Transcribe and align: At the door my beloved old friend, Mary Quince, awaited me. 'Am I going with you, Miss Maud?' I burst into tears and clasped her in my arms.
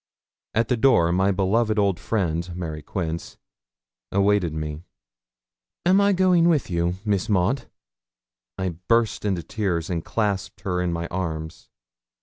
At 0.55 0.67
the 0.69 0.77
door 0.77 1.11
my 1.11 1.29
beloved 1.29 1.77
old 1.77 1.99
friend, 1.99 2.55
Mary 2.55 2.81
Quince, 2.81 3.37
awaited 4.11 4.51
me. 4.51 4.81
'Am 5.85 6.01
I 6.01 6.11
going 6.11 6.49
with 6.49 6.71
you, 6.71 6.95
Miss 7.05 7.29
Maud?' 7.29 7.67
I 8.57 8.69
burst 8.87 9.25
into 9.25 9.43
tears 9.43 9.91
and 9.91 10.03
clasped 10.03 10.61
her 10.61 10.81
in 10.81 10.91
my 10.91 11.05
arms. 11.11 11.69